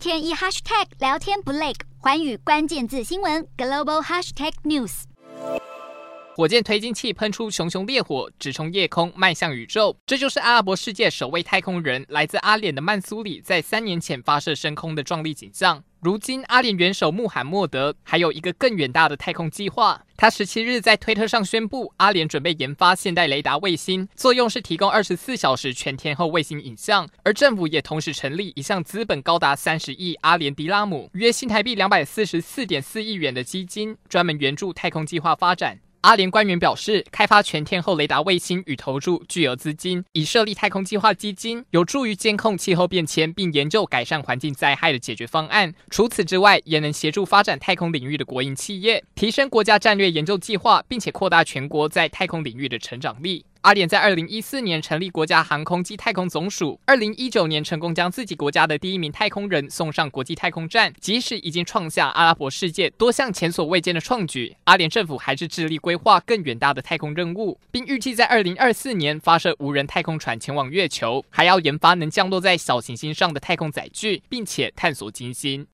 [0.00, 5.02] 天一 hashtag 聊天不累，环宇关键字新闻 global hashtag news。
[6.34, 9.94] 火箭推进器喷出熊熊烈火，直冲夜空，迈向宇宙。
[10.06, 15.84] 这就是阿拉伯世界首位太空人，来自阿联的曼苏里，在三年前发射升空的壮丽景象。
[16.02, 20.02] 如今，阿联元首穆罕默德还有一个更远大的太空计划。
[20.16, 27.06] 他十七日在推特上宣布，阿联准备研发现代雷达卫星，作用是提供二十四小时全天候卫星影像。
[27.22, 35.80] 而政府也同时成立一项资本高达三十亿阿联迪拉姆（约新台币两百四十四点四亿元）的基金，专门援助太空计划发展。
[36.02, 45.74] 阿联官员表示，开发全天候雷达卫星与投入巨额资金，以设立太空计划基金，有助于监控气候变迁，并研究改善环境灾害的解决方案。
[45.90, 53.44] 除此之外，也能协助发展太空领域的国营企业，提升国家战略研究计划，并且扩大全国在太空领域的成长力。
[53.62, 60.90] 阿联在二零一四年成立国家航空暨太空总署，二零一九年成功将自己国家的第一名太空人送上国际太空站。
[60.98, 75.66] 即使已经创下阿拉伯世界多项前所未见的创举，阿联政府还是致力规划更远大的太空任务，并预计在二零二四年发射无人太空船前往月球，还要研发能降落在小行星上的太空载具，并且探索金星。